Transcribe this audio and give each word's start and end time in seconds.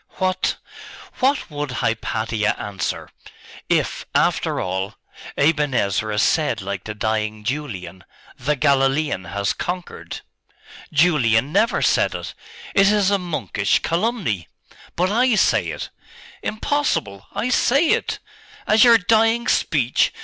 'What 0.17 0.55
what 1.19 1.51
would 1.51 1.69
Hypatia 1.69 2.59
answer 2.59 3.11
if, 3.69 4.07
after 4.15 4.59
all, 4.59 4.95
Aben 5.37 5.75
Ezra 5.75 6.17
said 6.17 6.59
like 6.59 6.85
the 6.85 6.95
dying 6.95 7.43
Julian, 7.43 8.03
"The 8.35 8.55
Galilean 8.55 9.25
has 9.25 9.53
conquered"?' 9.53 10.21
'Julian 10.91 11.51
never 11.53 11.83
said 11.83 12.15
it! 12.15 12.33
It 12.73 12.89
is 12.91 13.11
a 13.11 13.19
monkish 13.19 13.77
calumny.' 13.83 14.47
'But 14.95 15.11
I 15.11 15.35
say 15.35 15.67
it.' 15.67 15.91
'Impossible!' 16.41 17.27
'I 17.33 17.49
say 17.49 17.89
it!' 17.89 18.17
'As 18.65 18.83
your 18.83 18.97
dying 18.97 19.47
speech? 19.47 20.11